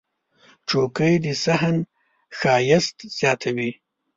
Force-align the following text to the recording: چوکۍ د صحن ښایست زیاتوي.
چوکۍ 0.67 1.13
د 1.23 1.25
صحن 1.43 1.75
ښایست 2.39 2.97
زیاتوي. 3.17 3.71